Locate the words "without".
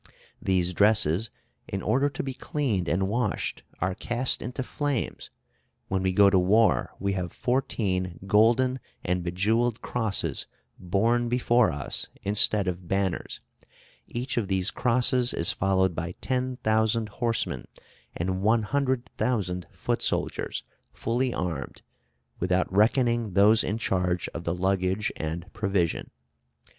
22.39-22.73